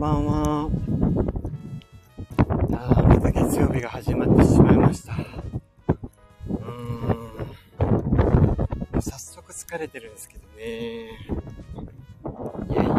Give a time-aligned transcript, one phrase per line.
[0.00, 0.70] んばんは。
[2.72, 5.12] ああ、また月曜日が始まってしまいました。
[5.12, 9.02] うーん。
[9.02, 10.64] 早速疲れてるんですけどね。
[12.70, 12.94] いやいや。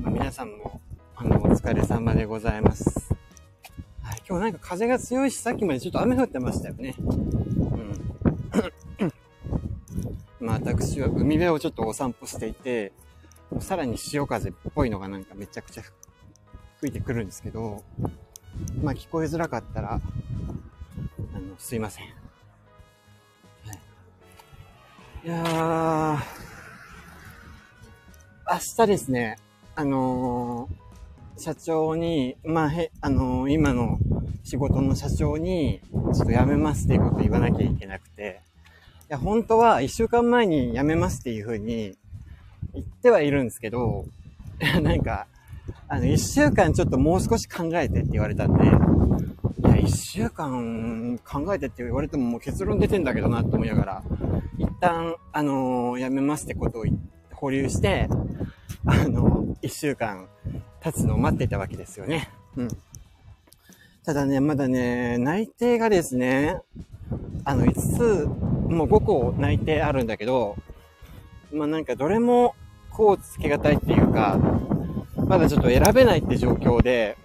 [0.00, 0.80] まあ、皆さんも、
[1.16, 3.14] あの、お疲れ様でございます。
[4.00, 6.94] はい、今日なんか風が強いし、さっきまでちょっと雨降ってましたよね。
[6.98, 7.02] う
[9.04, 9.12] ん。
[10.40, 12.92] まあ、私は海辺をちょっとお散歩していて、
[13.52, 15.82] もうさらに潮風っぽいのがなんかめちゃくちゃ
[16.80, 17.84] 吹いてくるんですけど、
[18.82, 20.00] まあ聞こえづらかったら、
[21.34, 22.04] あの、すいません。
[22.06, 22.10] は
[23.74, 25.26] い。
[25.26, 26.18] いやー、
[28.50, 29.36] 明日ですね、
[29.74, 30.82] あのー
[31.38, 33.98] 社長に、まあ、へ、あのー今の
[34.44, 38.40] 仕事の社長に、ちょっと辞めますっていうこと言わなきゃいけなくて、
[39.08, 41.96] いや、本当は一週間前に辞めますっていうふうに
[42.74, 44.06] 言ってはいるんですけど、
[44.82, 45.26] なんか、
[45.88, 54.02] あの、一週間ちょっともう少し考えてって言われたんで、いや、一週間考えてって言われてももう結論出てんだけどなと思いながら、
[54.58, 56.84] 一旦、あのーやめますってことを
[57.32, 58.08] 保留して、
[58.86, 60.26] あのー一週間
[60.80, 62.28] 経つのを待っていたわけですよね。
[62.56, 62.68] うん。
[64.04, 66.56] ただね、まだね、内定がですね、
[67.44, 68.26] あの、5つ、
[68.68, 70.56] もう5個内定あるんだけど、
[71.52, 72.54] まあなんかどれも、
[72.90, 74.38] こうつけがたいっていうか、
[75.26, 77.16] まだちょっと選べないって状況で、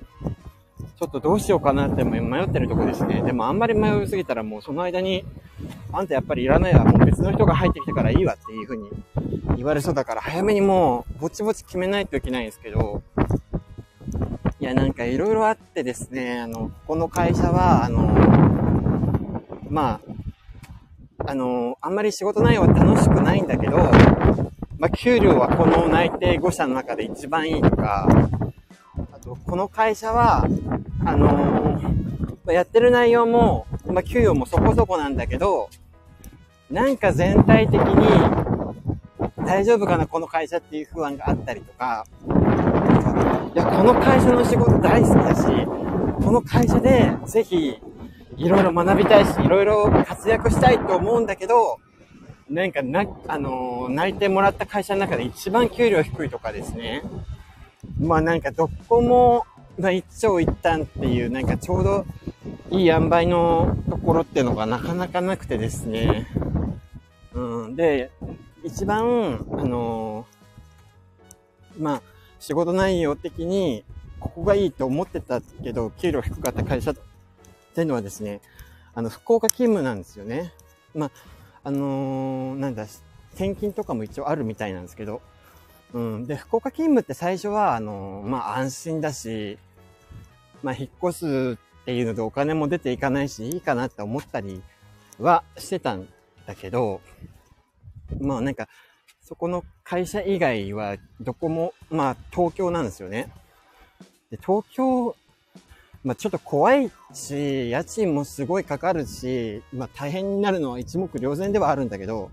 [0.99, 3.21] ちょっとどうしようかなって迷ってるとこですね。
[3.21, 5.23] でもあんまり迷いすぎたらもうその間に、
[5.91, 8.89] あんたやっぱりいらないわ、もう別の人が入ってきたからいいわっていう風に
[9.55, 13.03] 言われそうだから早めにもうぼちぼち決めないといけないんですけど、
[14.59, 18.07] いやなんかいろいろあってですね、あの、この会社は、あの、
[19.69, 20.06] まあ、
[21.27, 23.77] あの、あんまり仕事内容は楽しくないんだけど、
[24.79, 28.07] まあ、給料はこの内定5社の中で一番いいとか、
[29.11, 30.47] あと、この会社は、
[31.05, 31.27] あの
[32.45, 35.69] まあやってる内容も、まあ、給与もそこそこなんだけど、
[36.71, 38.67] なんか全体的に、
[39.45, 42.05] 大丈夫かな、この会社っていう不安があったりとか、
[43.53, 45.43] いや、この会社の仕事大好きだし、
[46.23, 47.81] この会社でぜひ、
[48.37, 51.79] いろいろ学びたいし、いろいろ活躍したいと思うんだけど、
[52.49, 57.03] なんかな、あのー内定もらった会社の中で一番給料低いとかですね。
[57.99, 59.45] まあなんかどこも、
[59.79, 62.05] まあ一長一短っていう、なんかちょうど
[62.69, 66.27] いい塩梅のところっていうのがなかなかなくてですね。
[67.33, 67.75] うん。
[67.75, 68.11] で、
[68.63, 72.01] 一番、あのーまあ、
[72.39, 73.83] 仕事内容的に、
[74.19, 77.01] ここがいいと思ってたけど、給料低かった会社って
[77.81, 78.41] いうのはですね、
[78.93, 80.53] あの、福岡勤務なんですよね。
[80.95, 81.11] まあ、
[81.63, 82.83] あのーなんだ、
[83.33, 85.21] 転勤とかも一応あるみたいなんですけど、
[85.93, 86.27] うん。
[86.27, 89.57] で、福岡勤務って最初は、あのーまあ、安心だし、
[90.63, 94.61] まあ、引っ越すっていうのでお金も出ていかないし、いいかなって思ったり
[95.19, 96.07] はしてたん
[96.45, 97.01] だけど、
[98.19, 98.67] まあ、なんか、
[99.21, 103.31] そこの会社以外はどこも、まあ、東京なんですよね。
[104.31, 105.15] で、東京、
[106.07, 112.31] まあ、ちょっと怖いし、家賃もすごいかかるし、まあ、大変になるのは一目瞭然ではあるんだけど、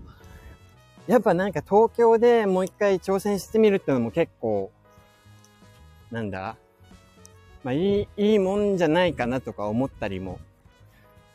[1.07, 4.71] やっぱなんか東京でもう一回挑戦してみるってのも結構、
[6.09, 6.55] なんだ？
[7.65, 10.39] まあ、いい、いいもんじゃないかなとか思ったりも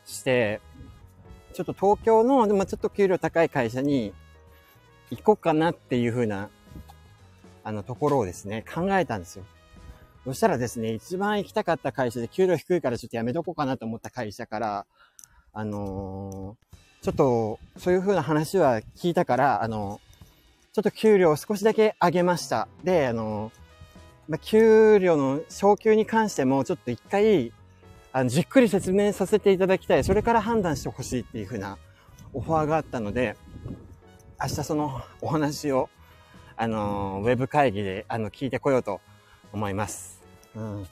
[0.07, 0.61] して、
[1.53, 4.13] ちょっと東京の、でもちょっと給料高い会社に
[5.11, 6.49] 行こうかなっていう風な、
[7.63, 9.45] あの、ところをですね、考えたんですよ。
[10.25, 14.85] そしたらですね、一番行きたかった会社で給料低いからちょっとやめとこうかなと思った会社から、
[15.53, 16.71] あのー
[17.01, 19.99] ちょっと、そういう風な話は聞いたから、あの
[20.71, 22.67] ちょっと給料を少しだけ上げました。
[22.83, 23.51] で、あの
[24.29, 27.51] まあ、給料の昇給に関してもちょっと一回、
[28.13, 30.03] あの、じっくり説明させていただきたい。
[30.03, 31.79] それから判断してほしいっていう風な
[32.33, 33.35] オファーがあったので、
[34.39, 35.89] 明日そのお話を、
[36.55, 39.01] あのウェブ会議で、あの、聞いてこようと
[39.53, 40.21] 思います。
[40.55, 40.87] うん。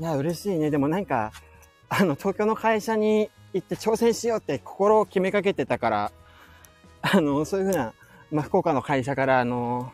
[0.00, 0.70] いや、嬉しいね。
[0.70, 1.32] でもなんか、
[1.88, 6.12] あの、東京の会社に行って挑戦しようって心を決めかけてたから、
[7.02, 7.92] あの、そういうふうな、
[8.30, 9.92] まあ、福岡の会社から、あの、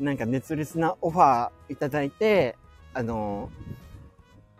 [0.00, 2.56] なんか熱烈なオファーいただいて、
[2.92, 3.50] あの、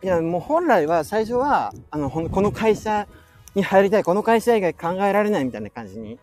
[0.03, 3.09] いや、もう本来は最初は、あの、この会社
[3.55, 6.19] に入りたい、この会社以外考えられないみたいな感じに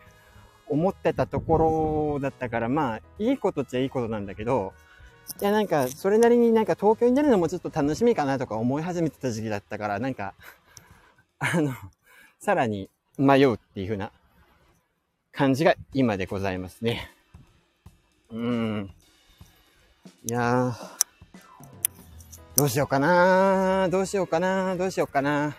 [0.68, 1.58] 思ってたとこ
[2.14, 4.74] ろだったから、まあ、いいことっちゃいいことなんだけど、
[5.40, 10.34] いや、なんか、それなりになんか東京に出るのもちょっと楽しみかなとか思い始めてた時期だったから、なんか、
[11.40, 11.74] あの、
[12.40, 14.12] さらに迷うっていう風な
[15.32, 17.10] 感じが今でございますね。
[18.32, 18.92] うん。
[20.26, 20.74] いやー、
[22.56, 25.56] どうしようかなどうしようかなどうしようかな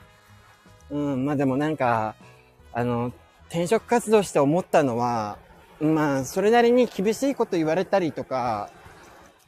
[0.91, 2.15] うん、まあでもなんか、
[2.73, 3.13] あの、
[3.49, 5.39] 転職活動して思ったのは、
[5.81, 8.71] まあ、それなりに厳しいこと言われたりとか、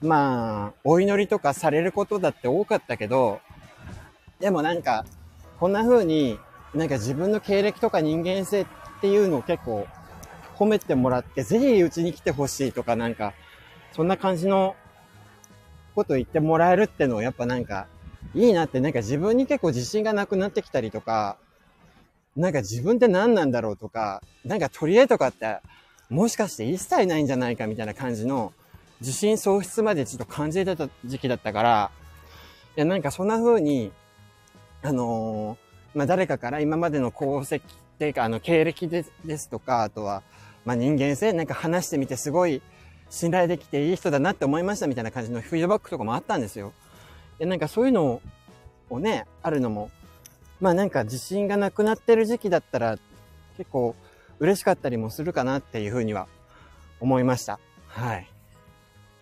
[0.02, 3.41] まあ、お祈りとかされることだって多かったけど、
[4.41, 5.05] でもなんか、
[5.58, 6.38] こんな風に、
[6.75, 8.67] なんか自分の経歴とか人間性っ
[9.00, 9.87] ていうのを結構
[10.56, 13.35] 褒めてもらって、ぜひうちに来てほしいとかなんか、
[13.93, 14.76] そんな感じの
[15.94, 17.87] こと言ってもらえるってのをやっぱなんか、
[18.35, 21.37] いいなってなんか自分に結構自信がなくなってきたりとか、
[22.37, 25.58] なんか自分って何なんだろうとか、なんか取り柄とかって、
[26.11, 28.52] もしかして一切ないんじゃないかみたいな感じの、
[29.00, 31.91] 自信喪失までちょっと感じてた時期だったから、
[32.76, 33.93] いや、なんかそんな風に、
[34.82, 37.62] あのー、まあ、誰かから今までの功績っ
[37.99, 40.23] ていうか、あの、経歴でですとか、あとは、
[40.64, 42.62] まあ、人間性、なんか話してみてすごい
[43.11, 46.73] 信頼できていい人だなって思いましたみたいな感じのフィードバックとかもあったんですよ。
[47.38, 48.20] で、なんかそういうの
[48.91, 49.91] をね、あるのも、
[50.61, 52.99] まあなんか自信がなくなってる時期だったら
[53.56, 53.94] 結構
[54.38, 56.26] 嬉しかったりもするかなっていうふうには
[57.00, 57.58] 思いました。
[57.88, 58.34] はい。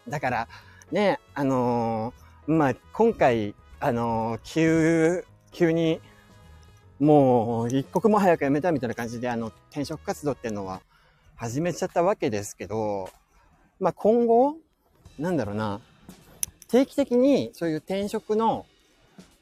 [0.09, 0.49] だから、
[0.91, 6.01] ね、あのー、まあ、今回、あのー、急、急に、
[6.99, 10.81] もう、一刻も早く辞めたみたいな感じで、あの、転職活動っていうのは
[11.37, 13.09] 始めちゃったわけですけど、
[13.81, 14.57] まあ、今後、
[15.19, 15.81] なんだろうな、
[16.69, 18.67] 定期的にそういう転職の、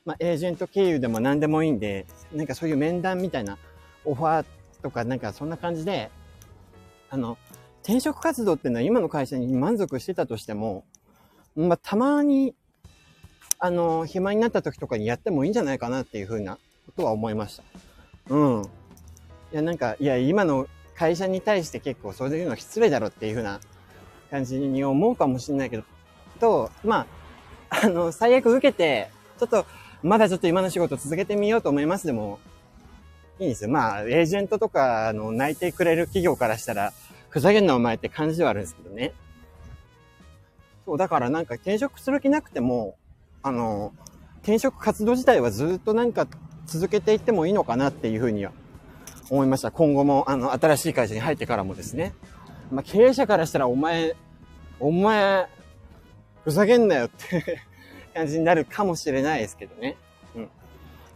[0.04, 3.58] まあ、エージェント経由でも何でもいいんで、なんかそういう面談みたいな
[4.04, 4.46] オファー
[4.82, 6.10] とか、なんかそんな感じで、
[7.10, 7.36] あの、
[7.82, 10.84] 転職活動っていうのは今の会社に満足してたとしても、
[11.56, 12.54] まあ、たまに、
[13.58, 17.62] あの、暇になった時とかにやってもいいんじゃないかなっていうふうなことは思いました。
[18.28, 18.62] うん。
[19.52, 23.60] いや、なんか、いや、今の会社に対して結構そういうのは失礼だろっていうふうな
[24.30, 25.84] 感じに思うかもしれないけど、
[26.38, 27.06] と、ま
[27.70, 29.66] あ、あの、最悪受けて、ちょっと、
[30.02, 32.38] まだちょっと今の仕事続けてみようと思いますでも、
[33.38, 33.70] いいんですよ。
[33.70, 36.92] まあ、エージェントとか、あの、泣いてくれる企業からしたら、
[37.30, 39.12] ふざけんなお前って感じではあるんですけどね。
[40.84, 42.96] そう、だからなんか転職する気なくても、
[43.42, 43.92] あの、
[44.42, 46.26] 転職活動自体はずっとなんか
[46.66, 48.52] 続けていってもいいのかなっていうふうには
[49.30, 49.70] 思いました。
[49.70, 52.14] 今後も、あの、新しい会社に入ってからもですね。
[52.72, 54.16] まあ、経営者からしたらお前、
[54.80, 55.46] お前、
[56.44, 57.60] ふざけんなよって
[58.12, 59.96] 感じになるかもしれないですけどね。
[60.34, 60.48] うん。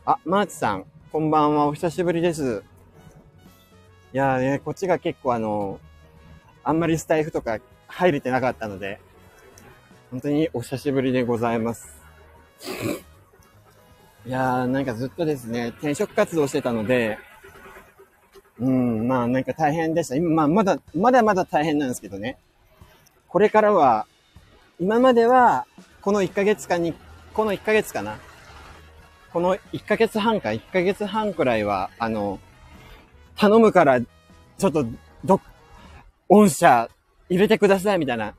[0.06, 2.62] あ、マーチさん、こんばんは、お久しぶりです。
[4.12, 5.80] いやーね、こっちが結構あの、
[6.64, 8.98] あんまりスタイフとか入れてなかったので、
[10.10, 11.94] 本当にお久しぶりでございます。
[14.26, 17.18] いやー、なんかずっとですね、転職活動してたので、
[18.58, 20.16] うん、まあなんか大変でした。
[20.16, 22.38] 今、まあまだ、まだまだ大変なんですけどね。
[23.28, 24.06] これからは
[24.80, 25.66] 今までは、
[26.00, 26.94] この1ヶ月間に、
[27.32, 28.16] この1ヶ月かな？
[29.32, 32.38] この1ヶ月半か、1ヶ月半くらいは、あの、
[33.36, 34.86] 頼むから、ちょっと、
[35.24, 35.40] どっ、
[36.28, 36.88] 御社
[37.28, 38.34] 入れてください、みたいな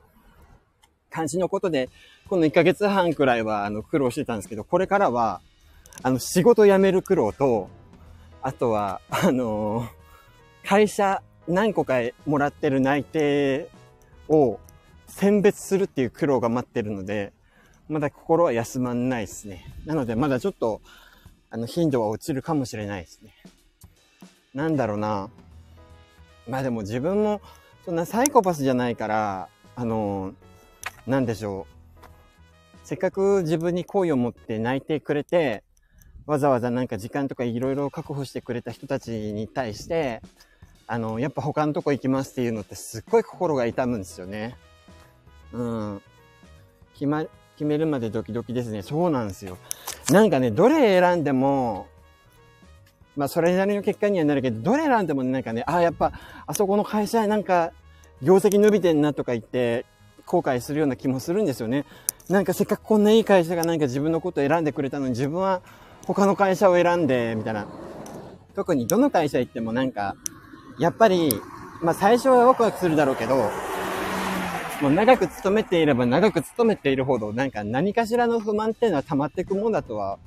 [1.10, 1.88] 感じのことで、
[2.28, 5.40] この1ヶ月半くらいは、あの、苦労してたんですけど、これからは、
[6.02, 7.68] あの、仕事辞める苦労と、
[8.42, 9.88] あとは、あの
[10.64, 13.68] 会社何個かもらってる内定
[14.28, 14.58] を
[15.06, 17.32] 選別するっていう苦労が待ってるので、
[17.88, 19.64] まだ心は休まんないですね。
[19.84, 20.80] なので、まだちょっと、
[21.50, 23.32] あの、頻度は落ちるかもしれないですね。
[24.54, 25.30] なんだろうな。
[26.48, 27.40] まあでも自分も、
[27.86, 30.34] そんなサイコパスじゃないから、あの、
[31.06, 32.06] なんでしょう。
[32.82, 35.62] せっかく自分に好意を持って泣いてくれて、
[36.26, 40.20] わざわざなんか時間とかいろいろ確保してくれた人たちに対して、
[40.88, 44.56] あの、やっぱ他のとこ行きますっていうのってすっごい心が痛むんですよね。
[45.52, 46.02] うん。
[46.94, 47.24] 決ま、
[47.54, 48.82] 決めるまでドキドキですね。
[48.82, 49.58] そうなんですよ。
[50.10, 51.86] なんかね、どれ選んでも、
[53.16, 56.12] まあ、それなりの結果にはなるけど、どれ選んでもなんかね、ああ、やっぱ、
[56.46, 57.72] あそこの会社なんか、
[58.22, 59.86] 業績伸びてんなとか言って、
[60.26, 61.86] 後悔するような気もするんですよね。
[62.28, 65.62] なんかせっかくこんないい会社がなんか自分のことを選んでくれたのに、自分は
[66.06, 67.66] 他の会社を選んで、みたいな。
[68.54, 70.16] 特にどの会社行ってもなんか、
[70.78, 71.30] やっぱり、
[71.80, 73.50] まあ最初はワクワクするだろうけど、
[74.82, 80.18] もう長く勤めていれば長く勤めているほど、なんか何かしらの不満っていうのは溜まっていくもんだとは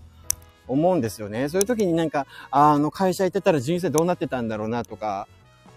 [0.70, 1.50] 思うんですよね。
[1.50, 5.28] そういう時になんか、あの会社行ってたら人生どうなってたんだろうなとか、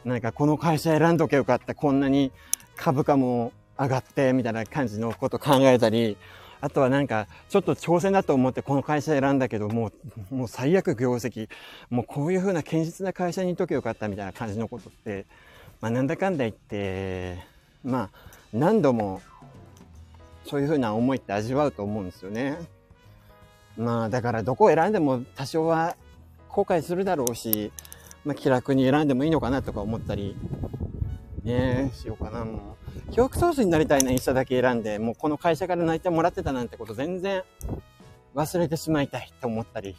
[0.05, 2.33] なんかこの会社選んどけよかった、こんなに
[2.77, 6.17] 株価も上がって、みたいな感じのこと考えたり、
[6.61, 9.91] あとはなんか、ちょっと挑戦だと思ってこの会社選んだけど、も
[10.31, 11.49] う、もう最悪業績、
[11.91, 15.27] もうこういう風な堅実な会社にいとけよかったみたいな感じのことって、
[15.81, 17.39] まあなんだかんだ言って、
[17.85, 18.11] まあ、
[18.53, 19.21] 何度も
[20.45, 22.59] そういうふうな思いって味わうと思うんですよね。
[23.77, 25.97] まあ、だからどこを選んでも多少は
[26.49, 27.73] 後悔するだろうし、
[28.25, 30.37] まあ、気楽に選んでもいいのかなとか思ったり、
[31.45, 32.77] ねえ、しようかな、も
[33.09, 33.13] う。
[33.13, 37.43] 記憶喪失になりたいな、インスタだけ選んで、もうこの会社から泣いてもらってたなんてこと全然
[38.35, 39.97] 忘れてしまいたいって思ったり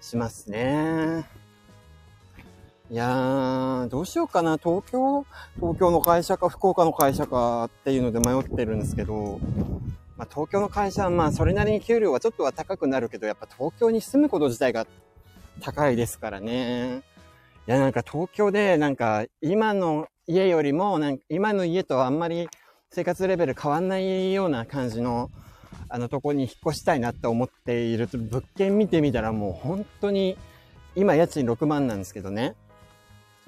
[0.00, 1.26] しますね。
[2.88, 4.58] いやー、どうしようかな。
[4.58, 9.40] 東京、東京の会社か福岡の会社かっていうので迷ってるんですけど、
[10.16, 14.86] まあ、東京の会社はまあそれなりに給料はちょっとは高くなるけど、やっぱ東京に住むこと自体が
[15.60, 17.02] 高いですからね。
[17.68, 22.48] いや、なんか東京でなんか今の家よりも、なんか今の家とあんまり
[22.90, 25.30] 生活レベル変わんないような感じの、
[25.88, 30.38] あのとこに引っ越したいなって思っている物件見てみたらもう本当に、
[30.94, 32.54] 今家賃6万なんですけどね。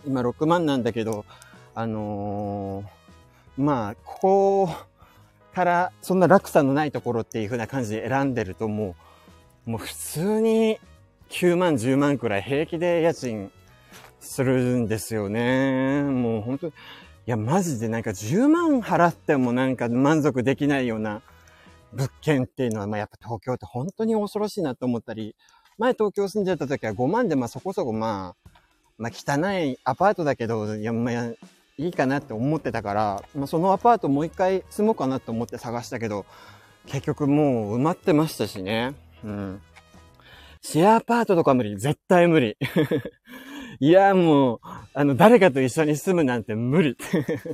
[0.07, 1.25] 今6万なんだけど、
[1.75, 4.88] あのー、まあ、ここ
[5.59, 8.95] からそんな落差のないところっていう風な感じで選んでるとも
[9.67, 10.79] う、もう普通に
[11.31, 13.51] 9万、10万くらい平気で家賃
[14.21, 16.03] するんですよね。
[16.05, 16.73] もう本当い
[17.27, 21.23] や、マジでなんか10万払ってもなんか満足できないような
[21.93, 25.35] 物件っていうのは、まあやっぱ東京って本当に恐ろしいなと思ったり、
[25.77, 28.51] 前東京住んでた時は5万でまあそこそこまあ、
[28.97, 31.33] まあ汚いアパートだけど、いや、まあ、
[31.79, 36.27] いいかなって思ってたから、まあそのアパートもう一回住もうかなと思って探したけど、
[36.87, 38.95] 結局もう埋まってましたしね。
[39.25, 39.63] うん。
[40.61, 41.79] シェアアパートとか無理。
[41.79, 42.57] 絶対無理。
[43.81, 44.61] いや、もう、
[44.93, 46.97] あの、誰かと一緒に住むなんて無理。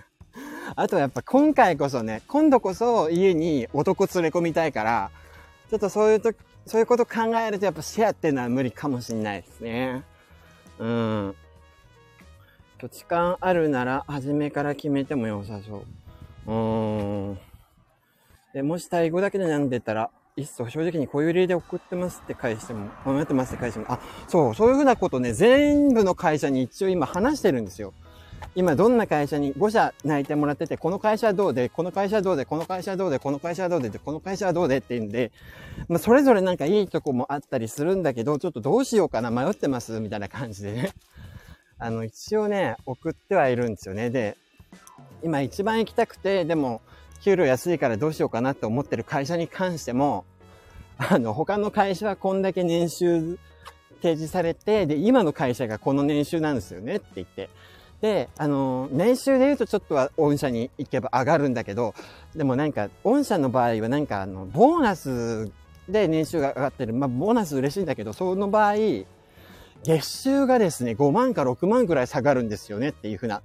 [0.75, 5.11] あとはやっぱ今回こそね、今度こそ家に男連れ込みたいから、
[5.69, 6.33] ちょっとそういうと、
[6.67, 10.03] そういうこと考えるとやっぱシェアっていうのは無理かもしんないですね。
[10.79, 11.35] うん。
[12.85, 15.83] 土地勘あるなら、初めから決めても良さそう。
[16.47, 17.39] うーん。
[18.53, 27.95] で、もしタイ語だけで悩んでたら、いっそ正直にこういう例で送ってますって返しても、迷ってますって返しても、あ、そう、そういうふうなことね、全部の会社に一応今話してるんですよ。
[28.55, 35.33] 今どんな会社に5社泣いてもらってて、この会社はどうで、この会社はどうで、この会社はどうで、この会社はどうで、この会社はどうでっていうんで、
[35.89, 40.93] まあ、それぞれなんかいいとこもあったりするんだけど、ちょっとどうしようかな、迷ってます、みたいな感じでね。
[41.85, 44.09] あの、一応ね、送ってはいるんですよね。
[44.09, 44.39] で、
[45.23, 46.81] 今一番行きたくて、でも、
[47.21, 50.25] 給料安いからどうしようかなって思ってる会社に関しても、
[50.97, 53.39] あの、他の会社はこんだけ年収
[54.01, 57.51] 提示されて、で、今の会社がこの年収なんですよねって言って。
[58.01, 61.95] で、あの、年収で言うとちょっとは御社に行けば上がるんだけど、
[62.35, 65.51] でもなんか、御社の場合はなんかあの、ボーナス
[65.87, 66.95] で年収が上がってる。
[66.95, 68.75] まあ、ボーナス嬉しいんだけど、その場合、
[69.85, 73.43] 月収がですね、5万か6万くらい下がるんですよねっていうふうな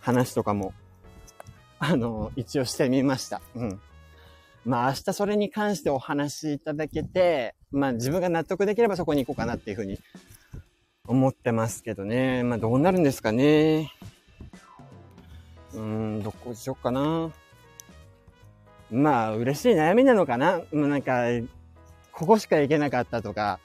[0.00, 0.74] 話とかも、
[1.78, 3.40] あの、一応してみました。
[3.54, 3.80] うん。
[4.64, 9.98] まあ明日それに関してお話しいただけて、まあ自分が納得できればそこに行こうかなっていうふうに
[11.06, 12.42] 思ってますけどね。
[12.42, 13.92] まあどうなるんですかね。
[15.74, 17.30] うーん、どこしよっかな。
[18.90, 20.62] まあ嬉しい悩みなのかな。
[20.72, 21.26] なんか、
[22.10, 23.60] ここしか行けなかったとか、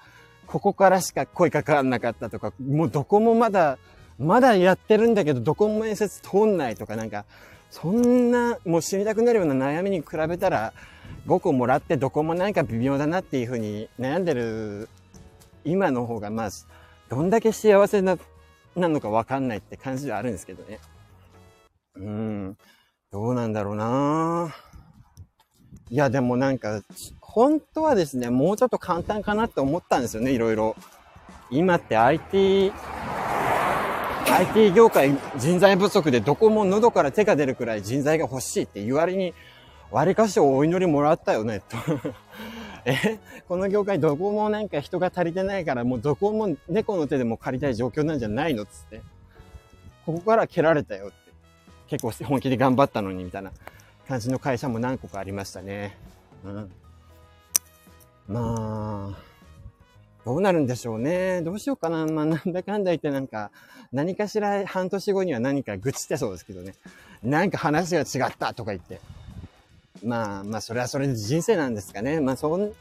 [0.47, 3.77] ここからしか声かかんなかったとか、もうどこもまだ、
[4.17, 7.25] まだやってるんだけど、どこも面接通んないとかなんか、
[7.69, 10.73] そんな、もう死にたくなるような悩みに比べたら、
[11.27, 14.89] 5個もらってどこもなんか微妙だなっていうふうに悩んでる
[15.63, 16.49] 今の方が、まあ、
[17.09, 18.17] どんだけ幸せな、
[18.75, 20.79] なのかわかんないって感じはあるんですけどね。
[21.95, 22.57] うん。
[23.11, 24.64] どうなんだろうなぁ
[25.91, 26.81] いや、でもなんか、
[27.21, 30.75] 本当はですね、もうちょっと簡単かなって思ったんですよね、いろいろ。
[31.51, 32.71] 今って IT、
[34.27, 39.33] IT 業界人材不足でどこも喉から手が出るくらい人材が欲しいって言われに、
[39.91, 41.77] 割かしお祈りもらったよね、と。
[42.85, 43.19] え？
[43.47, 48.65] この業界どこもなんか人が足りてないからもうどこも猫の手でも借りたい状況なんじゃないの？
[48.65, 49.01] つって。
[50.05, 51.15] ここから蹴られたよって。
[51.87, 53.51] 結構本気で頑張ったのにみたいな
[54.07, 55.97] 感じの会社も何個かありましたね。
[56.43, 56.71] うん。
[58.27, 59.17] まあ、
[60.25, 61.41] どうなるんでしょうね。
[61.41, 62.05] どうしようかな。
[62.05, 63.51] まあ、なんだかんだ言ってなんか、
[63.91, 66.73] 何かしら半年後には何か愚痴ってそうですけどね。
[67.23, 68.99] なんか話が違ったとか言って。
[70.03, 72.19] まあ、まあ、それはそれで人生なんですかね。
[72.19, 72.71] まあ、そん、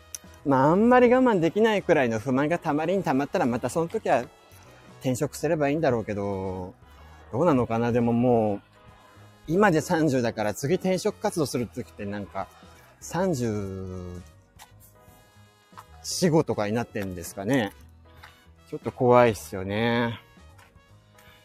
[0.44, 4.24] まあ、あんまり我慢できないくらいの不満がたまりにたまったら、またその時は
[5.00, 6.74] 転職すればいいんだろうけど、
[7.32, 7.92] どうなのかな。
[7.92, 8.73] でももう、
[9.46, 12.48] 今で30だから次転職活動する時ってなんか、
[13.02, 14.20] 30、
[16.02, 17.72] 死後とかになってんですかね。
[18.70, 20.20] ちょっと怖いっすよね。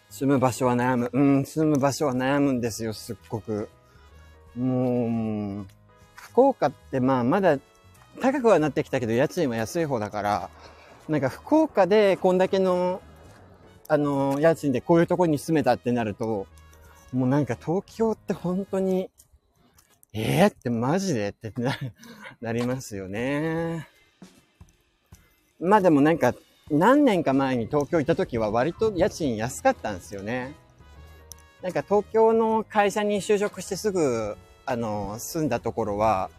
[0.10, 1.10] 住む場所は悩む。
[1.12, 3.70] うん、住む場所は悩むんですよ、すっごく。
[4.56, 5.66] もう、
[6.16, 7.60] 福岡ってまあまだ
[8.20, 10.50] 高くはなってきたけど、家賃は安い方だから、
[11.08, 13.02] なんか福岡でこんだけの、
[13.88, 16.48] あの、家賃でこういうとこに住めたってなると、
[17.14, 19.10] もうなんか東京って本当に、
[20.14, 21.78] えー、ってマジでってな、
[22.42, 23.88] なりますよね。
[25.60, 26.34] まあでもなんか、
[26.70, 30.54] 何年か前に東京行った時は割と家賃安かったんですよね。
[31.62, 36.30] なんか東京の会社に就職してすぐ、あの、住んだところは、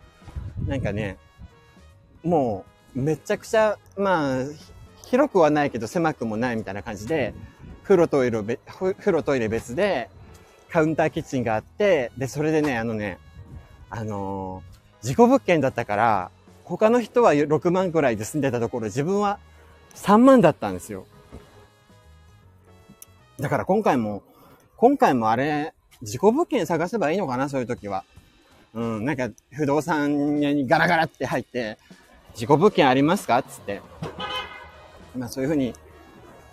[0.67, 1.19] なんかね、
[2.23, 4.45] もうめちゃくちゃ、まあ、
[5.07, 7.35] 広くはないけど狭くもないみたいな感じで、
[7.83, 10.09] 風呂トイレ、風呂トイレ別で、
[10.71, 13.19] カウンターキッチンがあって、で、それでね、あのね、
[13.91, 16.31] あのー、事故物件だったから、
[16.65, 19.39] 他の人は6万くらいで住んでたところ、自分は
[19.97, 21.07] 3万だったんですよ。
[23.41, 24.23] だから今回も、
[24.77, 28.05] 今回もあれ、事故物件探せばいいのかな、そういう時は。
[28.73, 31.79] うん、なんか、不動産屋にガラガラって入って、
[32.35, 33.81] 事故物件ありますかつって。
[35.17, 35.75] まあそういうふうに、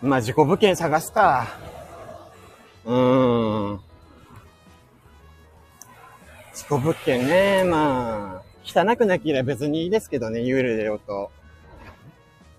[0.02, 1.48] まあ事故物件探すか。
[2.86, 3.87] うーん。
[6.58, 11.32] 事故物件ね、まあ、汚くなければ別にいいですけどね、幽霊出ようと。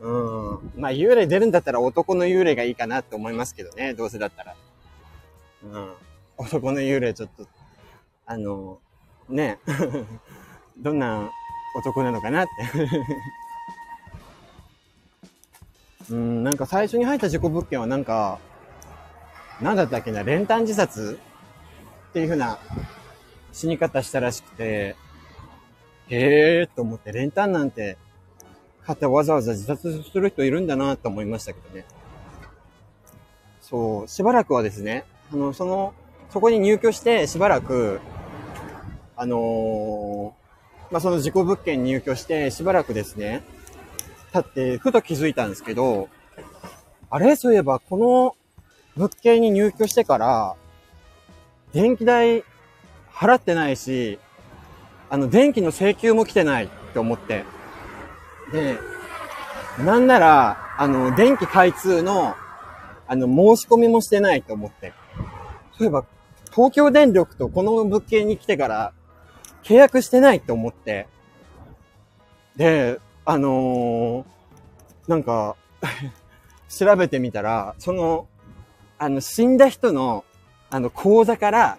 [0.01, 0.81] うん。
[0.81, 4.55] まあ幽霊出るんだったら男の幽霊がいいかなって思いますけどね、どうせだったら。
[5.65, 5.93] うん。
[6.37, 7.45] 男の幽霊ちょっと、
[8.25, 8.79] あの、
[9.29, 9.59] ね、
[10.79, 11.33] どんな
[11.77, 12.53] 男なのかなって
[16.15, 18.39] うん、なんか最初に入った事故物件はなんか、
[19.61, 21.19] なんだったっけな、練炭自殺？
[22.11, 22.61] っていう風な
[23.53, 24.97] 死に方したらしくて、
[26.09, 27.99] へえーと思って練炭なんて
[28.85, 31.85] 買ってわざわざ自殺する人いるんだなと思いましたけどね。
[33.61, 35.93] そう、しばらくはですね、あの、その、
[36.31, 38.01] そこに入居してしばらく、
[39.17, 40.33] あのー、
[40.91, 43.43] まあ、その事故物件に入居してしばらくですね、
[44.33, 46.09] 経ってふと気づいたんですけど、
[47.11, 47.37] あれ？
[47.37, 48.37] そういえばこの
[48.97, 50.55] 物件に入居してから、
[51.73, 52.45] 電気代
[53.19, 54.21] 払ってないし、
[55.11, 57.45] あの、電気の請求も来てないって思って。
[58.53, 58.79] で、
[59.85, 62.37] なんなら、あの、電気開通の、
[63.09, 64.93] あの、申し込みもしてないと思って。
[65.77, 66.05] そういえば、
[66.55, 68.93] 東京電力とこの物件に来てから
[69.65, 71.09] 契約してないって思って。
[72.57, 75.57] で、あのー、なんか
[76.69, 78.29] 調べてみたら、その、
[78.97, 80.25] あの、死んだ人の、
[80.71, 81.79] あの、口座から、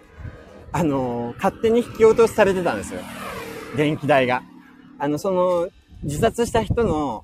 [0.71, 3.01] あの、勝手に引き落としされてたんですよ。
[3.75, 4.43] 電気代が。
[4.97, 5.69] あの、その、
[6.03, 7.23] 自殺した人の、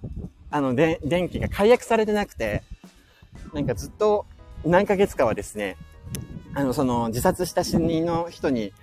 [0.52, 2.64] あの、で、電気が解約されてなくて、
[3.54, 4.26] なんかずっと
[4.66, 5.78] 何ヶ月かはですね、
[6.54, 8.74] あの、その、自殺した死人の人に、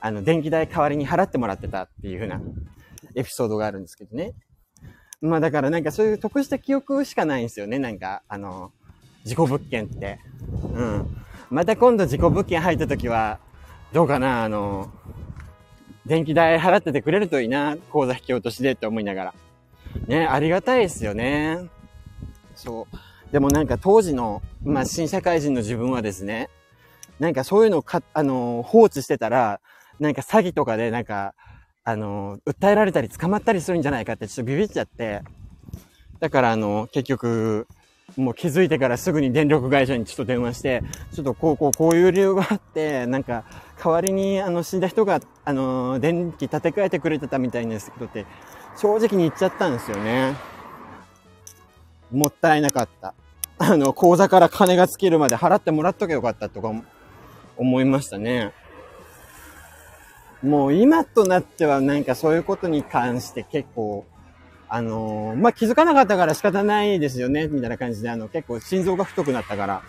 [0.00, 2.40] あの、電気代代わりに払ってもらってたっていう風な
[3.14, 4.34] エピソードがあるんですけどね。
[5.20, 7.78] まあだからなんかそういう得した記憶しかないんですよね。
[7.78, 8.72] なんか、あの、
[9.24, 10.18] 事故物件って。
[10.74, 11.16] うん。
[11.48, 13.38] また今度事故物件入った時は、
[13.92, 14.90] どうかな、あの、
[16.06, 19.34] 電気代払っててくれるといいな、口座引き落としでって思いながら。
[20.06, 21.58] ね、ありがたいですよね。
[22.54, 23.32] そう。
[23.32, 26.48] でもなんか当時の、まあ、新社会人の自分はですね、
[27.20, 29.60] なんかそういうのをか、あの、放置してたら、
[30.00, 31.34] なんか詐欺とかでなんか、
[31.84, 35.20] あの、訴えられたり捕まったりするんじゃないかってちょっとビビっちゃって、
[36.18, 37.66] だからあの、結局、
[38.16, 40.82] もう気づいてからすぐに電力会社にちょっと電話して、
[41.14, 43.44] ちょっとこうこうこういう理由があって、なんか、
[43.82, 48.26] 代わりにあの死んだ人が、あの、電気立て替えてくれてたみたいですけどって、
[48.76, 50.34] 正直に言っちゃったんですよね。
[52.10, 53.14] もったいなかった。
[53.58, 56.72] あの、口座から金が尽きるまで払ってもらっとけよかったとか
[57.56, 58.52] 思いましたね。
[60.42, 64.04] もう今となってはなんかそういうことに関して結構
[64.74, 69.82] あのー、まあ、気づかなかったから仕方ないですよね、みたいな感じで、あの、結構心臓が太くなったから、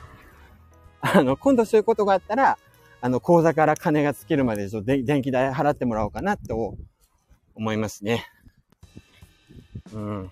[0.99, 2.57] あの、今度そういうことがあったら、
[2.99, 6.75] あの、口座から金が尽きるまで、ちょっと電気代払ってもらおうかな、と
[7.55, 8.25] 思いますね。
[9.93, 10.31] うん。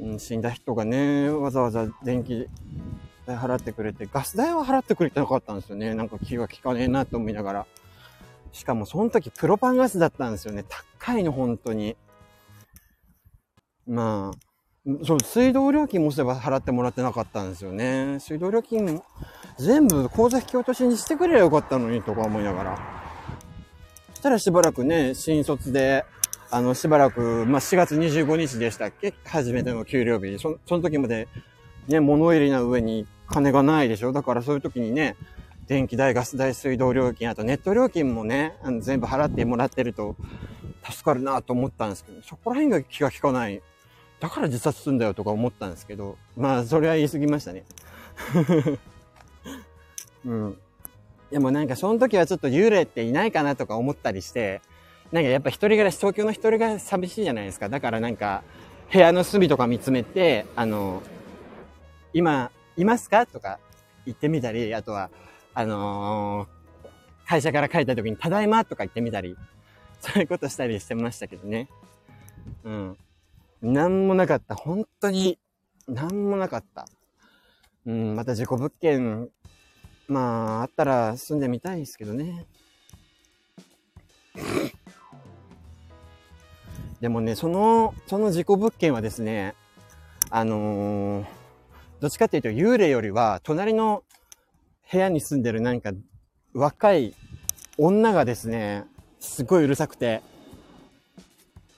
[0.00, 2.48] うん、死んだ人がね、わざわざ電気
[3.26, 5.94] 代払ってくれて、ガス代は払ってくれてなかったんですよね。
[5.94, 7.66] なんか気が利かねえなと思いながら。
[8.50, 10.64] しかもその時プロパンガスだったんですよね。
[10.98, 11.96] 高いの、本当に。
[13.86, 14.38] まあ、
[15.04, 18.18] そう、水道料金もすれば払ってもらってなかったんですよね。
[18.20, 19.02] 水道料金
[19.58, 22.78] 全部口座引き落としにしてくればよかったのにとか思いながら。
[24.14, 26.04] そしたらしばらくね、新卒で、
[26.50, 29.14] あの、しばらく、まあ、4月25日でしたっけ？
[29.24, 30.38] 初めての給料日。
[30.38, 31.28] そ、その時まで、
[31.88, 34.12] ね、物入りな上に金がないでしょ？
[34.12, 35.16] だからそういう時にね、
[35.66, 40.14] 電気代、ガス代、水道料金、あとネット料金もね、あの全部払ってもらってると、
[40.84, 43.62] 助かるなと思ったんですけど、そこら辺が気が利かない。
[44.24, 47.62] だから自殺すんだよとか思ったんですけど、まあ、それは言い過ぎましたね。
[50.24, 50.58] うん。
[51.30, 54.62] でもなんかその時はちょっと幽霊っていないかなとか思ったりして、
[55.12, 57.68] なんかやっぱ一人暮らし、東京の一人暮らし寂しいじゃないですか。
[57.68, 58.42] だからなんか、
[58.90, 61.02] 部屋の隅とか見つめて、あの、
[62.14, 63.58] 今、いますかとか
[64.06, 65.10] 言ってみたり、あとは、
[65.52, 69.36] あのー、会社から帰った時に、ただいまとか言ってみたり、
[70.00, 71.68] そういうことしたりしてましたけどね。
[72.64, 72.96] うん。
[73.64, 74.54] なんもなかった。
[74.54, 75.38] 本当に、
[75.88, 76.86] なんもなかった。
[77.86, 79.30] うん、また事故物件、
[80.06, 82.44] まあ、あったら住んでみたいですけどね。
[87.00, 89.54] でもね、その、その事故物件はですね、
[90.28, 91.26] あのー、
[92.00, 94.04] どっちかっていうと幽霊よりは、隣の
[94.92, 95.92] 部屋に住んでるなんか
[96.52, 97.14] 若い
[97.78, 98.84] 女がですね、
[99.20, 100.20] すごいうるさくて、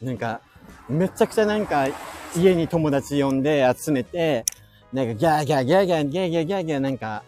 [0.03, 0.41] なんか、
[0.89, 1.89] めちゃくちゃなんか
[2.37, 4.45] 家に友達呼んで集めて、
[4.93, 7.25] なんかギャーギャーギャーギャーギャーギャーギャーギャーなんか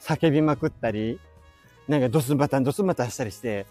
[0.00, 1.20] 叫びまくったり、
[1.88, 3.66] なんかドスバタンドスバタンしたりして、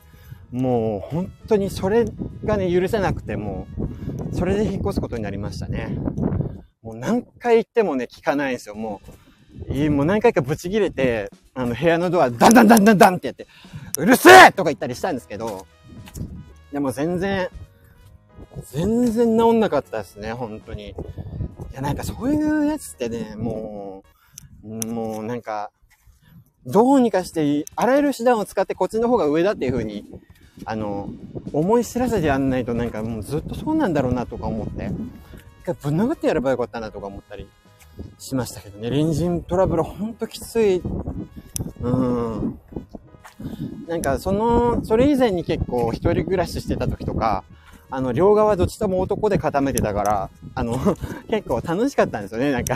[0.51, 2.05] もう本当にそれ
[2.45, 3.67] がね、許せなくても、
[4.33, 5.97] それで引っ越すことになりましたね。
[6.83, 9.89] もう何回言ってもね、聞かないんですよ、もう。
[9.89, 13.47] もう何回かブチ切れて、あの部屋のドア、ダンダンダンダンダンってやって、
[13.97, 15.65] うるせえとか言ったりしたんですけど、
[16.71, 17.49] でも全然、
[18.71, 20.89] 全然治んなかったですね、本当に。
[20.89, 20.93] い
[21.73, 24.03] や、なんかそういうやつってね、も
[24.63, 25.71] う、もうなんか、
[26.65, 30.05] どうにかして、あらゆる手段を使ってこっちの方が上だっていう風に、
[30.65, 31.09] あの、
[31.51, 34.91] 思い知らせてやんないとなんかもうずっとそうなんだろうなとか思って、
[35.61, 37.47] 一回ぶん殴ってやればよかったなとか思ったり
[38.17, 38.89] しましたけどね。
[38.89, 40.81] 隣人トラブルほんときつい。
[41.81, 42.59] うん。
[43.87, 47.43] なんかその、それ以前に結構一人暮らししてた時とか、
[47.95, 50.79] あの、両側どっちとも男で固めてたから、あの、
[51.29, 52.75] 結構楽しかったんですよね、なんか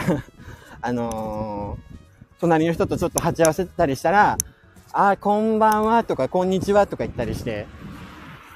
[0.80, 4.38] あのー、隣の人とちょっと鉢合わせたりしたら、
[4.94, 7.66] あ、こんばんはとか、こんにちはとか言ったりして、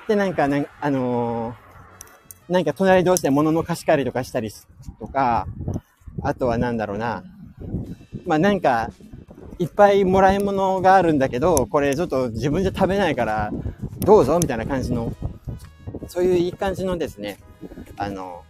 [0.07, 4.51] で、なんか、ね、あのー、なんか隣同士で物の貸し借りとかしたり
[4.99, 5.47] とか、
[6.21, 7.23] あとはなんだろうな、
[8.27, 8.91] まあなんか、
[9.57, 13.49] いっぱいもらい物があるんだけど、これちょっと自分じゃ食べないから、
[14.01, 15.11] どうぞみたいな感じの
[16.11, 17.37] そういういい感じのですね、
[17.95, 18.41] あの、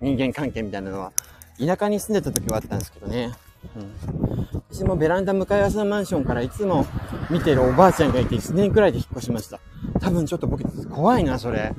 [0.00, 1.12] 人間関係みたいなのは、
[1.58, 3.32] 田舎に住んでた時はあったんですけどね。
[3.76, 4.62] うん。
[4.70, 6.86] 私もベランダ向かい合わせのマンションからいつも
[7.28, 9.60] 見てるおばあちゃんがいて1年くらいで引っ越しました。
[10.00, 11.74] 多分ちょっと僕怖いな、それ。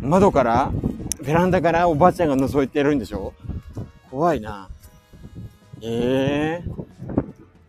[0.00, 0.70] 窓から、
[1.22, 3.34] ベランダからおばあちゃんが覗いてるんでしょ？
[4.10, 4.70] 怖いな。
[5.82, 6.70] ええ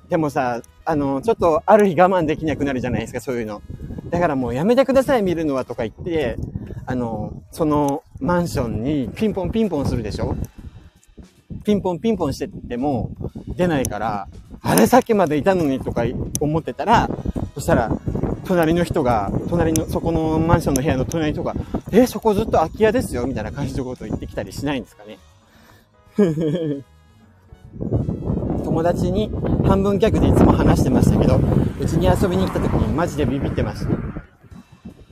[0.07, 0.09] ー。
[0.09, 3.61] でもさ、あの、ちょっとある日我慢できなくなるじゃないですか、そういうの。
[4.09, 6.37] だからもうやめてください、見るのはとか言って、
[6.85, 10.35] あの、そのマンションにピンポンピンポンするでしょ？
[11.63, 13.11] ピンポンピンポンしてても
[13.55, 14.27] 出ないから、
[14.61, 16.03] あれさっきまでいたのにとか
[16.39, 17.09] 思ってたら、
[17.53, 17.91] そしたら、
[18.45, 21.53] 隣の人が、隣の、そこのマンションの部屋の隣の人が、
[21.91, 25.17] え、そこずっと空き家ですよみたいな感じのことを言ってきたりしないんですかね？
[28.63, 29.29] 友達に
[29.65, 31.39] 半分逆でいつも話してましたけど、
[31.79, 33.91] うちに遊びに来た時にマジでビビってました。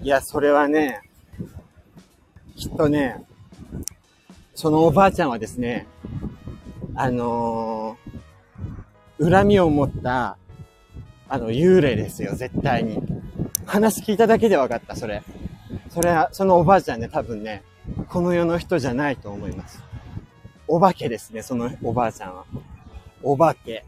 [0.01, 1.01] いや、それはね、
[2.55, 3.23] きっとね、
[4.55, 5.85] そのおばあちゃんはですね、
[6.95, 10.37] あのー、恨みを持った、
[11.27, 12.99] あの、幽霊ですよ、絶対に。
[13.65, 15.21] 話聞いただけで分かった、それ。
[15.89, 17.63] それは、そのおばあちゃんね、多分ね、
[18.09, 19.83] この世の人じゃないと思います。
[20.67, 22.45] お化けですね、そのおばあちゃんは。
[23.21, 23.85] お化け。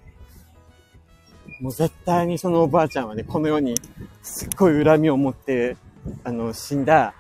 [1.60, 3.76] もう絶対にそのおばあちゃんはね、この世に
[4.22, 5.76] すっごい恨みを持って、
[6.24, 7.14] あの、死んだ、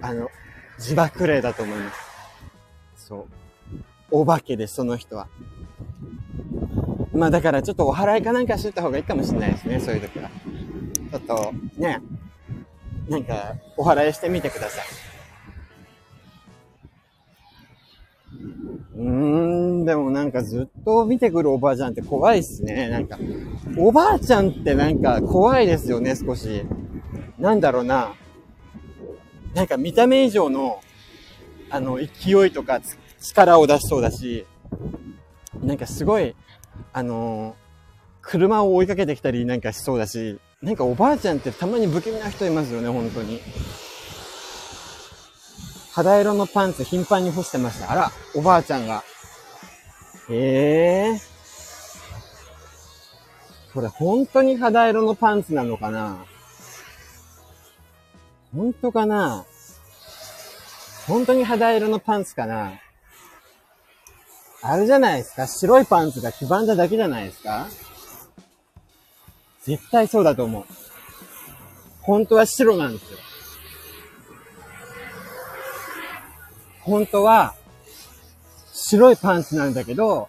[0.00, 0.28] あの、
[0.78, 3.06] 自爆霊だと思います。
[3.08, 3.26] そう。
[4.12, 5.28] お化けです、その人は。
[7.12, 10.30] まあだからちょっとお祓いかなんかしといた方がいいかもしれないですね、そういう時は。
[11.10, 12.00] ちょっと、ね、
[13.08, 15.09] なんか、お祓いしてみてください。
[19.84, 22.88] でもなんかずっと見てくるおばあちゃんって怖いっすね。
[22.88, 23.18] なんか、
[23.76, 26.64] おばあちゃんってなんか怖いですよね、少し。
[27.38, 28.14] なんだろうな。
[29.54, 30.80] なんか見た目以上の、
[31.70, 32.80] あの、勢いとか
[33.20, 34.46] 力を出しそうだし、
[35.62, 36.34] なんかすごい、
[36.92, 37.54] あの
[38.22, 43.40] 車を追いかけてきたりなんかしそうだし、なんかおばあちゃんってたまに不気味な人いますよね、本当に。
[45.92, 47.90] 肌色のパンツ頻繁に干してました。
[47.90, 49.02] あら、おばあちゃんが。
[50.30, 51.20] ええー。
[53.74, 56.24] これ本当に肌色のパンツなのかな？
[58.54, 59.44] 本当かな？
[61.06, 62.72] 本当に肌色のパンツかな？
[64.62, 65.46] あるじゃないですか？
[65.46, 67.68] 白いパンツが黄ばんだだけじゃないですか？
[69.62, 70.64] 絶対そうだと思う。
[72.02, 73.18] 本当は白なんですよ。
[76.80, 77.54] 本当は、
[78.90, 80.28] 白いパンツなんだけど、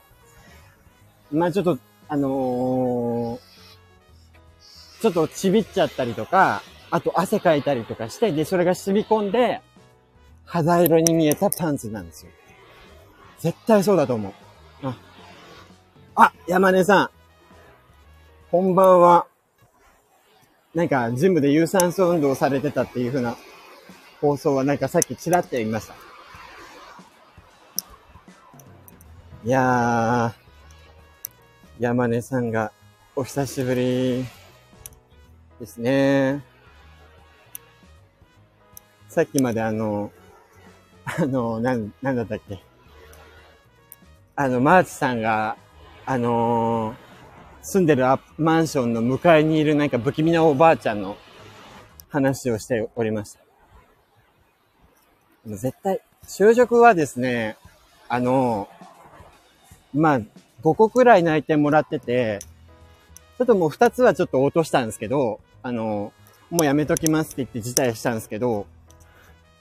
[1.32, 9.62] まあちょっと、あのー、ちょっとちびっちゃったりとか、あと汗かいたりとかして、で、それが染み込んで、
[10.46, 12.32] 肌色に見えたパンツなんですよ。
[13.40, 14.34] 絶対そうだと思う。
[14.84, 14.98] あ、
[16.14, 17.10] あ、山根さん。
[18.52, 19.26] こんばんは。
[20.76, 23.38] なんか、ジムで有酸素運動されてたっていう風な
[24.20, 26.11] 放送はなんかさっきちらっと言いました。
[29.44, 32.72] いやー、山根さんが
[33.16, 34.24] お久しぶり
[35.60, 36.44] ですね。
[39.10, 40.12] さっきまであの、
[41.06, 42.62] あの、なん、なんだったっけ？
[44.36, 45.58] あの、マーチさんが、
[46.06, 46.96] あのー、
[47.64, 48.04] 住んでる
[48.38, 51.18] マンションの向かいにいるなんか不気味なおばあちゃんの
[52.10, 53.40] 話をしておりました。
[55.48, 57.58] 絶対、就職はですね、
[58.08, 58.81] あのー、
[59.94, 62.40] まあ、5個くらい内定もらってて、
[63.38, 66.14] ちょっともう2つはちょっと落としたんですけど、あの、
[66.50, 68.68] もうやめときますって言って辞退したんですけど、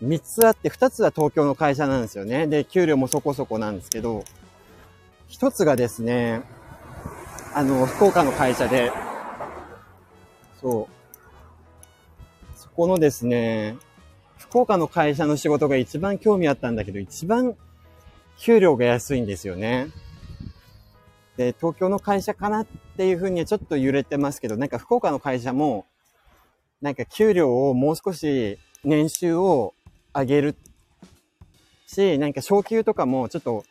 [0.02, 2.46] 3つあって、2つは東京の会社なんですよね。
[2.46, 4.24] で、給料もそこそこなんですけど、
[5.28, 6.42] 1つがですね、
[7.54, 8.92] あの、福岡の会社で、
[10.60, 12.58] そう。
[12.58, 13.76] そこのですね、
[14.38, 17.54] 福岡の会社の仕事が一番興味あったんだけど、一番
[18.38, 19.88] 給料が安いんですよね。
[21.40, 22.66] で、東京の会社かなっ
[22.98, 25.86] ていうふうにはちょっと揺れてますけど、なんか福岡の会社も、
[26.82, 29.72] なんか給料をもう少し年収を
[30.12, 30.54] あげる
[31.86, 33.64] し、なんか昇給とかもちょっと、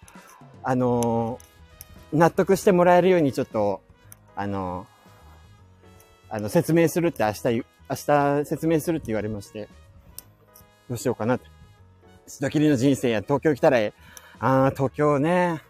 [0.64, 3.82] あのー、納得してもらえるようにちょっと、
[4.36, 9.70] あのー、あの、説明するって明日、明日説明するって言われまして、
[10.90, 11.46] どうしようかなって。
[12.28, 13.92] 人切りの人生や東京来たら、あ
[14.40, 15.69] あ、東京ね。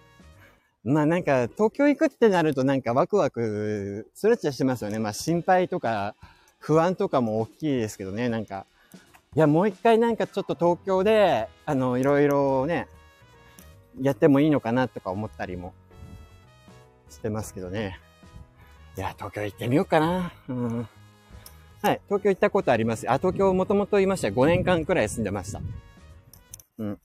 [0.89, 4.97] まあなんか、東京行くってなるとなんかワクワクするっちゃしてますよね。
[4.97, 6.15] まあ心配とか
[6.57, 8.27] 不安とかも大きいですけどね。
[8.27, 8.65] なんか、
[9.35, 12.87] いや、もう一回なんかちょっと東京で、あの、いろいろね、
[14.01, 15.73] やってもいいのかなとか思ったりも
[17.09, 17.99] してますけどね。
[18.97, 20.33] いや、東京行ってみようかな。
[20.47, 20.87] うん。
[21.83, 23.09] はい、東京行ったことあります。
[23.09, 24.29] あ、東京もともといました。
[24.29, 25.61] 5年間くらい住んでました。
[26.79, 26.99] うん。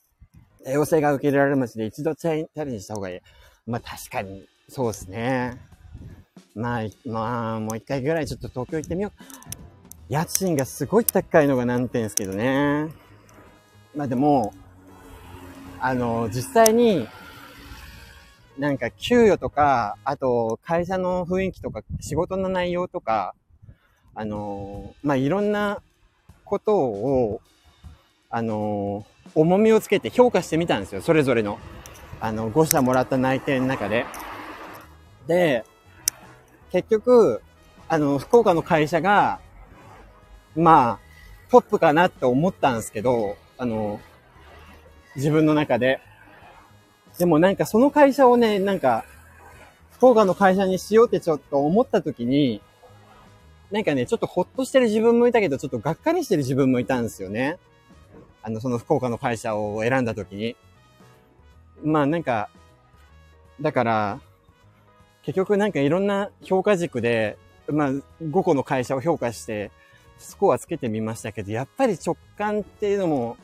[0.67, 3.21] 要請が受け入れられる街で一度チャレンジした方がいい。
[3.67, 5.59] まあ確かに、そうですね。
[6.55, 9.25] まあ、まあ、もう一回ぐらいちょっと東京行ってみよう。
[10.09, 12.89] 家賃がすごい高いのが難点ですけどね。
[13.97, 14.53] まあでも、
[15.81, 17.09] あの、実際に、
[18.59, 23.35] なんか給与とか、あと会社の雰囲気とか、仕事の内容とか、
[24.15, 25.81] あの、まあいろんな
[26.45, 27.41] ことを、
[28.31, 31.01] あの、重みをつけて評価してみたんですよ。
[31.01, 31.59] それぞれの、
[32.25, 34.07] あの、5社もらった内定の中で。
[35.27, 35.63] で、
[36.73, 37.43] 結局、
[37.87, 39.41] あの、福岡の会社が、
[40.57, 40.99] まあ、
[41.51, 44.01] トップかなって思ったんですけど、あの、
[45.17, 46.01] 自分の中で。
[47.19, 49.05] でもなんかその会社をね、なんか、
[49.93, 52.63] 福岡の会社にしようってちょっと思った時に、
[53.71, 57.59] なんかね、ちょっとほっとしてる自分もいたけど、ちょっとがっかりしてる自分もいたんですよね。
[58.43, 60.57] あの、その福岡の会社を選んだ時に。
[61.85, 62.49] まあなんか、
[63.61, 64.21] だから、
[65.23, 67.37] 結局なんかいろんな評価軸で、
[67.69, 68.03] まあ5
[68.43, 69.71] 個の会社を評価して、
[70.19, 73.37] スコアつけてみましたけど、やっぱり直感っていうのも、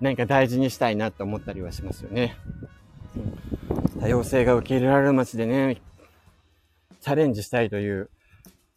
[0.00, 2.36] 何か大事にしたいなと思ったりはしますよね。
[4.00, 5.80] 多様性が受け入れられる街でね、
[7.00, 8.10] チャレンジしたいという、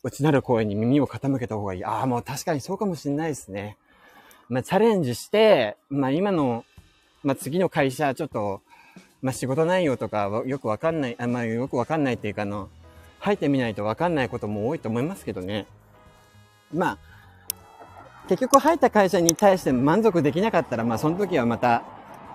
[0.03, 1.85] 内なる声に耳を傾けた方がいい。
[1.85, 3.77] ああ、もう確かにそうかもしれないですね。
[4.49, 6.63] まあ、チャレンジして、まあ、今の、
[7.23, 8.61] まあ、次の会社、ちょっと、
[9.25, 12.69] まあ、仕事内容とかよくわかんない、あまあ、よくわかんないっていうか、あの、
[13.17, 15.65] 入ってみないとわかんないことも多いと思いますけどね。
[16.71, 16.97] まあ、
[18.27, 21.81] 結局入った会社に対して満足できなかったら、まあその時はまた、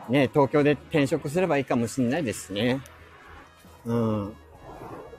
[0.08, 2.80] ね、東京で転職すればいいかもしれないですね。
[3.86, 4.32] うん。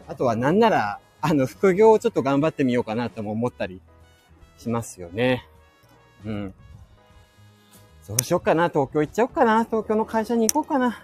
[0.10, 3.80] あとはなんなら、あの、副業をちょっと頑張ってみようかなとも思ったり
[4.58, 5.48] しますよね。
[6.26, 6.54] うん。
[8.04, 8.68] そうしよっかな。
[8.68, 9.64] 東京行っちゃおうかな。
[9.64, 11.02] 東京の会社に行こうかな。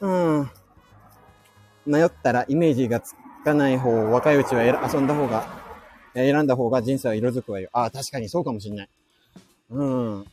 [0.00, 0.50] うん。
[1.86, 5.46] 迷ったらイメージがつかない方、若いうちは遊んだ方が
[6.14, 7.68] 選んだ方が人生は色づくわよ。
[7.72, 8.88] ああ、確かにそうかもしんない。
[9.70, 10.26] うん。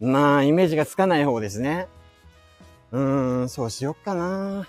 [0.00, 1.88] まあ、イメージがつかない方ですね。
[2.92, 4.66] うーん、そうしよっかな。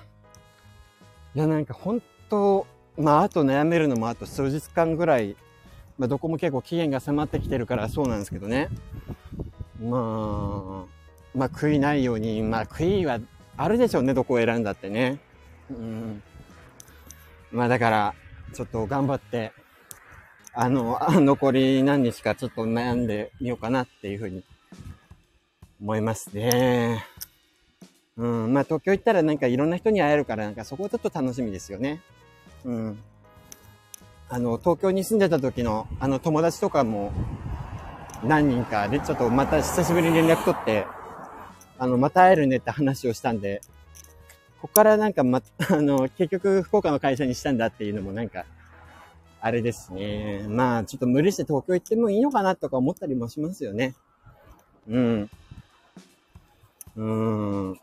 [1.34, 5.36] いや、なんか本当、まあ、あと悩めるのもあと数日間ぐらい、
[5.97, 8.69] まあ、どこも結構期限が迫ってきてるからそうなんですけどね。
[9.82, 10.86] まあ、
[11.34, 13.19] まあ、悔いないように、まあ、悔いは
[13.62, 15.19] あるでしょうね、どこを選んだってね。
[15.69, 16.24] うん。
[17.52, 18.15] まあ、だから、
[18.54, 19.54] ちょっと頑張って、
[20.52, 24.43] あの、 残り何日かちょっと悩んでみようかなっていうふうに
[25.80, 27.06] 思いますね。
[28.17, 28.52] うん。
[28.52, 32.02] まあ、東京行ったらなんかいろんな人に会えるから、なんかそこちょっと楽しみですよね。
[32.65, 33.00] うん。
[34.28, 37.13] あの、東京に住んでた時の、あの、友達とかも、
[38.24, 40.88] 何人かで、ちょっとまた久しぶりに連絡取って、
[41.81, 43.59] あの、また会えるねって話をしたんで、
[44.61, 48.45] ここからなんかま、 あの、結局福岡の会社にしたんだっていうのもなんか、
[49.41, 50.45] あれですね。
[50.47, 53.95] まあ、ちょっと無理して東京行ってもいいのかなとか思ったりもしますよね。
[54.87, 55.29] うん。
[56.97, 57.03] うー
[57.73, 57.79] ん。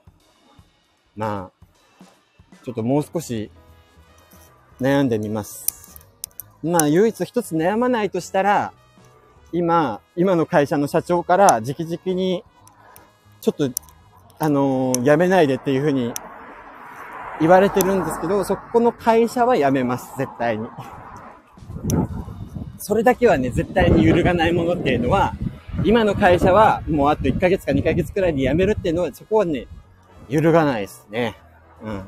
[1.16, 2.04] まあ、
[2.62, 3.50] ちょっともう少し
[4.80, 5.98] 悩んでみます。
[6.62, 8.72] まあ、唯一一つ悩まないとしたら、
[9.50, 12.44] 今、今の会社の社長から直々に、
[13.40, 13.88] ちょっと、
[14.40, 16.12] あのー、辞めないでっていうふうに
[17.40, 20.66] 言われてるんですけど、そこの会社は辞めます、絶対に。
[22.79, 25.35] それだけはね、絶対に揺るがないものっていうのは、
[25.85, 29.66] 今の会社はもうあと1ヶ月か2ヶ月くらいで辞めるっていうのは、そこはね、
[30.29, 31.37] 揺るがないですね。
[31.83, 32.05] うん。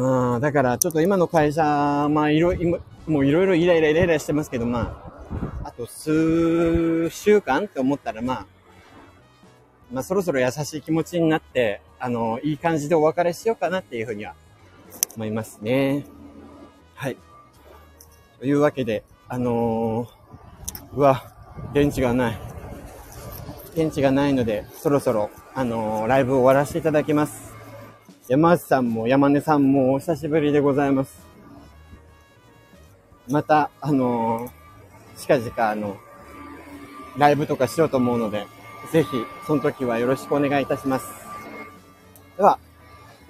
[0.00, 5.02] まあ、だからちょっと今の会社、まあいろいろ、もういろいろイライライライラしてますけど、ま
[5.62, 8.46] あ、あと数週間って思ったら、まあ、
[9.92, 14.34] まあそろそろ優しい気持ちになって、あの、いい感じでお別れしようかなっていうふうには
[15.14, 16.04] 思いますね。
[16.94, 17.16] はい。
[18.38, 21.32] というわけで、あのー、うわ、
[21.72, 22.38] 電池がない。
[23.74, 27.54] 電池がないので、そろそろ、あのー、ライブを終わらせていただきます。
[28.28, 31.26] 山内さんも山根さんもお久しぶりでございます。
[33.28, 35.96] また、あのー、近々、あの、
[37.16, 38.46] ライブとかしようと思うので、
[38.92, 41.06] ぜひ、その時はよろしくお願いいたします。
[42.36, 42.58] では、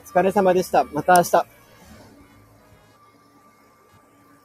[0.04, 0.84] お疲れ様でした。
[0.84, 1.55] また明日。